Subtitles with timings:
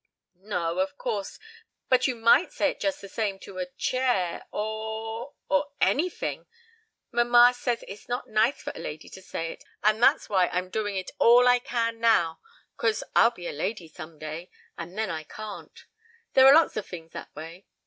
[0.41, 1.37] "No, of course,
[1.87, 6.47] but you might say it just the same to a chair or or anyfing.
[7.11, 10.71] Mamma says it's not nice for a lady to say it, and that's why I'm
[10.71, 12.39] doing it all I can now,
[12.77, 15.85] 'cause I'll be a lady some day, and then I can't.
[16.33, 17.67] There are lots of fings that way.